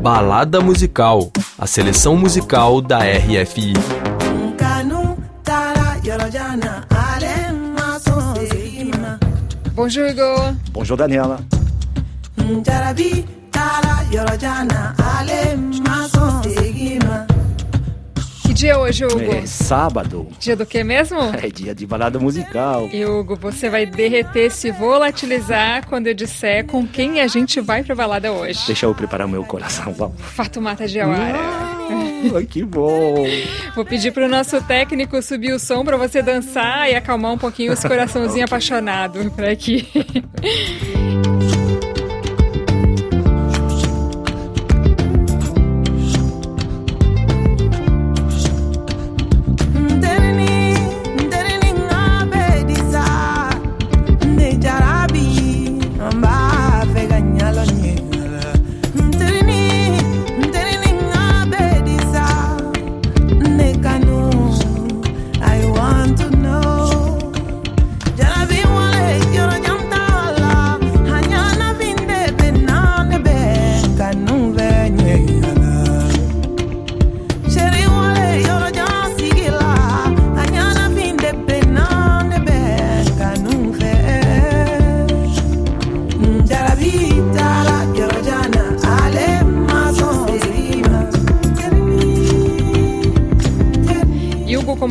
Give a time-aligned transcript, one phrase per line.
[0.00, 3.72] Balada Musical, a seleção musical da RFI.
[9.74, 10.56] Bonjour Hugo.
[10.72, 11.38] Bonjour Daniela.
[18.58, 19.32] Dia hoje, Hugo?
[19.32, 20.26] É sábado.
[20.40, 21.16] Dia do que mesmo?
[21.40, 22.88] É dia de balada musical.
[22.92, 27.84] E Hugo, você vai derreter, se volatilizar quando eu disser com quem a gente vai
[27.84, 28.66] pra balada hoje.
[28.66, 30.20] Deixa eu preparar o meu coração, vamos.
[30.20, 31.38] Fatumata Jawara.
[31.38, 33.24] Ah, que bom.
[33.76, 37.72] Vou pedir pro nosso técnico subir o som pra você dançar e acalmar um pouquinho
[37.72, 39.86] esse coraçãozinho apaixonado por aqui.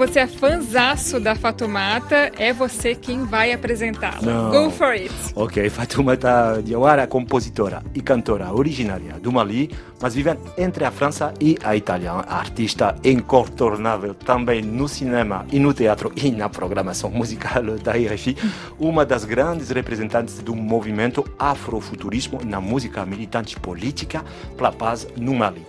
[0.00, 4.48] Você é fanzaço da Fatumata, é você quem vai apresentá-la.
[4.48, 5.12] Go for it!
[5.34, 11.58] Ok, Fatumata Diawara, compositora e cantora originária do Mali, mas vive entre a França e
[11.62, 12.12] a Itália.
[12.12, 18.38] Artista incontornável também no cinema e no teatro e na programação musical da RFI.
[18.78, 24.24] Uma das grandes representantes do movimento afrofuturismo na música militante política
[24.56, 25.66] pela paz no Mali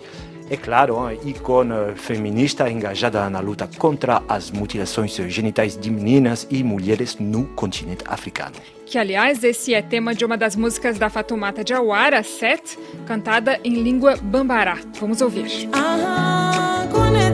[0.51, 6.61] é claro, uma ícone feminista engajada na luta contra as mutilações genitais de meninas e
[6.61, 8.55] mulheres no continente africano.
[8.85, 13.81] Que, aliás, esse é tema de uma das músicas da Fatumata Jawara, Set, cantada em
[13.81, 14.77] língua bambará.
[14.99, 15.69] Vamos ouvir.
[15.71, 17.31] Agora,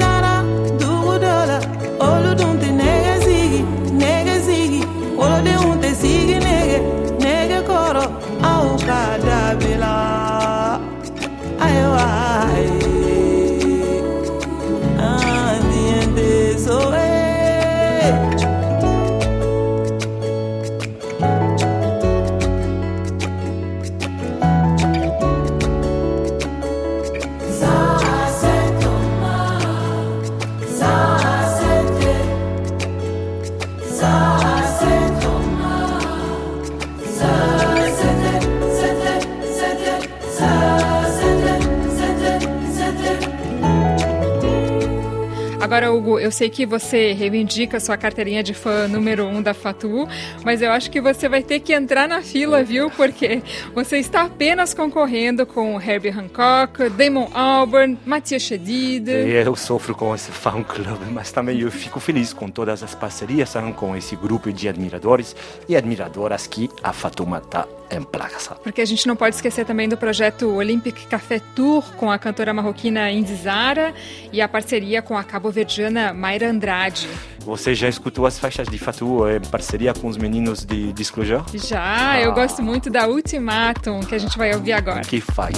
[46.08, 50.08] Hugo, eu sei que você reivindica sua carteirinha de fã número um da Fatu,
[50.44, 52.90] mas eu acho que você vai ter que entrar na fila, viu?
[52.90, 53.42] Porque
[53.76, 59.10] você está apenas concorrendo com Herbie Hancock, Damon Albarn, Matthias Chedid.
[59.10, 63.54] Eu sofro com esse fã club, mas também eu fico feliz com todas as parcerias
[63.76, 65.36] com esse grupo de admiradores
[65.68, 68.38] e admiradoras que a Fatuma está em placa.
[68.62, 72.54] Porque a gente não pode esquecer também do projeto Olympic Café Tour com a cantora
[72.54, 73.94] marroquina Indizara
[74.32, 77.10] e a parceria com a cabo-verdiana baiana Mayra Andrade.
[77.40, 81.44] Você já escutou as faixas de Fatu em parceria com os meninos de Disclosure?
[81.54, 82.22] Já, ah.
[82.22, 85.02] eu gosto muito da Ultimatum, que a gente vai ouvir agora.
[85.02, 85.58] Que faz.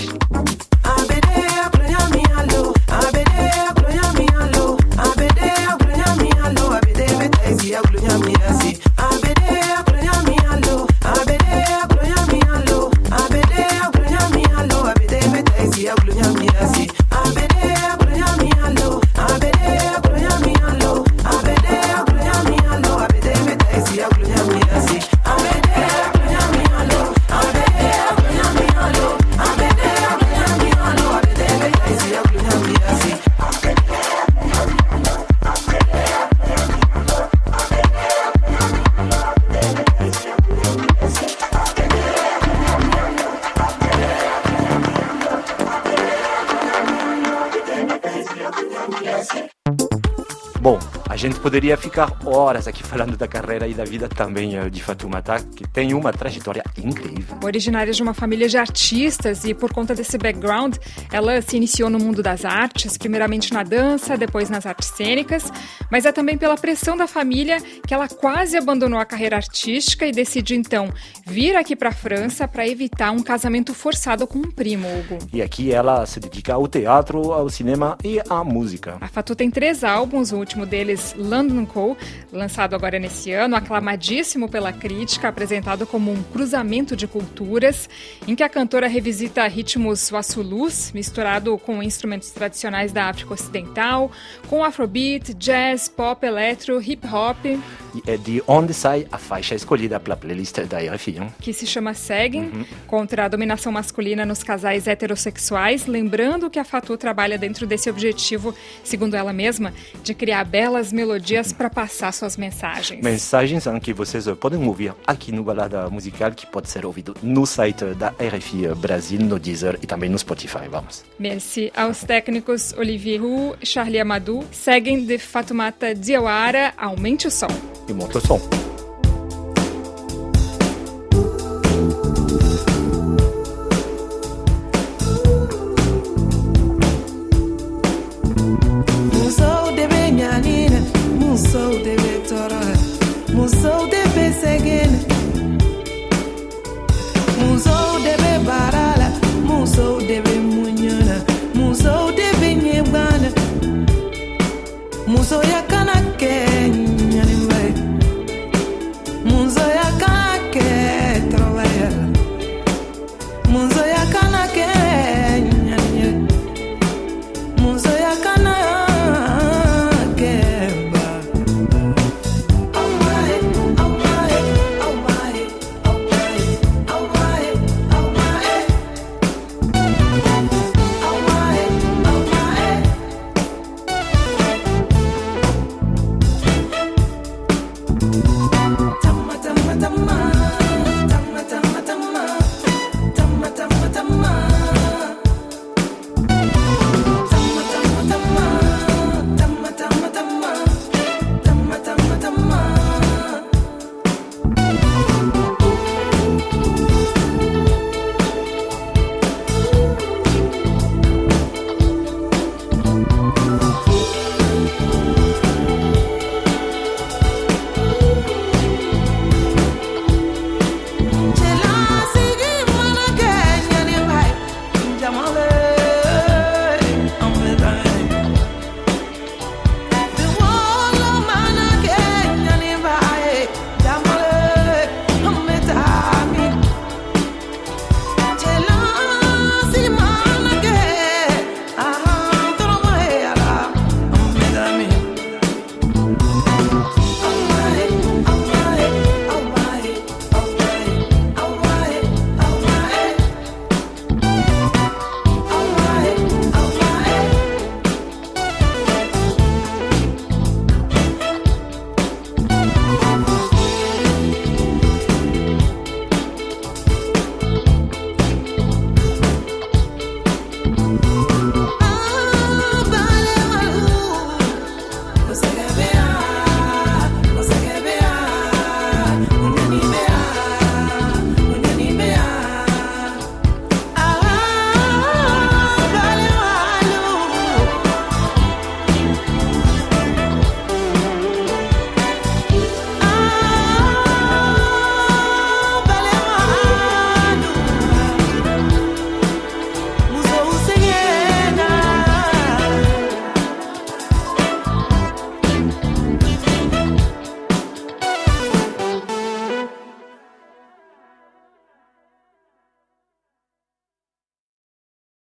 [50.69, 50.98] 梦。
[51.19, 55.67] Gente poderia ficar horas aqui falando da carreira e da vida também eh, de Fatoumata, que
[55.67, 57.37] tem uma trajetória incrível.
[57.43, 60.77] Originária de uma família de artistas e por conta desse background,
[61.11, 65.51] ela se iniciou no mundo das artes, primeiramente na dança, depois nas artes cênicas,
[65.91, 70.13] mas é também pela pressão da família que ela quase abandonou a carreira artística e
[70.13, 70.89] decidiu então
[71.25, 75.17] vir aqui para a França para evitar um casamento forçado com um primo, Hugo.
[75.33, 78.97] E aqui ela se dedica ao teatro, ao cinema e à música.
[79.01, 81.97] A Fatu tem três álbuns, o último deles, London Call,
[82.31, 87.89] lançado agora nesse ano, aclamadíssimo pela crítica, apresentado como um cruzamento de culturas,
[88.27, 94.11] em que a cantora revisita ritmos wassulus, misturado com instrumentos tradicionais da África Ocidental,
[94.47, 97.45] com afrobeat, jazz, pop, eletro, hip hop.
[97.45, 101.17] E é de onde sai a faixa escolhida pela playlist da RFI.
[101.17, 101.33] Hein?
[101.39, 102.65] Que se chama Seguem, uhum.
[102.85, 108.53] contra a dominação masculina nos casais heterossexuais, lembrando que a Fatu trabalha dentro desse objetivo,
[108.83, 109.73] segundo ela mesma,
[110.03, 113.01] de criar belas melodias para passar suas mensagens.
[113.01, 117.85] Mensagens que vocês podem ouvir aqui no Balada Musical, que pode ser ouvido no site
[117.95, 120.67] da RFI Brasil, no Deezer e também no Spotify.
[120.69, 121.05] Vamos.
[121.17, 127.47] Merci aos técnicos Olivier Roux, Charlie Amadou, seguem de Fatoumata Diawara, aumente o som.
[127.87, 128.68] E monta o som.